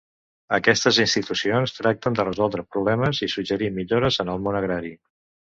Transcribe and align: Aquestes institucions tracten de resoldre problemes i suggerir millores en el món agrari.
Aquestes 0.57 0.97
institucions 1.03 1.75
tracten 1.75 2.17
de 2.21 2.25
resoldre 2.29 2.65
problemes 2.77 3.23
i 3.29 3.33
suggerir 3.37 3.71
millores 3.79 4.21
en 4.25 4.33
el 4.37 4.43
món 4.49 4.63
agrari. 4.63 4.95